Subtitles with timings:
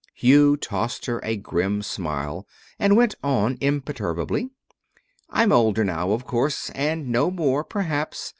[0.15, 2.47] _"Hugh tossed her a grim smile
[2.79, 4.49] and went on imperturbably.
[5.29, 8.29] "I'm older now, of course, and know more, perhaps.